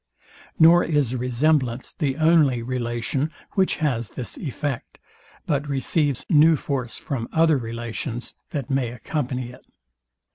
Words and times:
Nor 0.57 0.83
is 0.83 1.15
resemblance 1.15 1.93
the 1.93 2.17
only 2.17 2.63
relation, 2.63 3.29
which 3.51 3.75
has 3.75 4.09
this 4.09 4.35
effect, 4.39 4.97
but 5.45 5.69
receives 5.69 6.25
new 6.27 6.55
force 6.55 6.97
from 6.97 7.27
other 7.31 7.59
relations, 7.59 8.33
that 8.49 8.71
may 8.71 8.89
accompany 8.89 9.51
it. 9.51 9.63